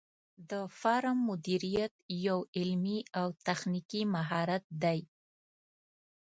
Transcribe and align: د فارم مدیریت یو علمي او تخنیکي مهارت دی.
د 0.49 0.51
فارم 0.79 1.17
مدیریت 1.29 1.93
یو 2.27 2.39
علمي 2.57 2.99
او 3.19 3.27
تخنیکي 3.47 4.01
مهارت 4.15 4.63
دی. 4.83 4.99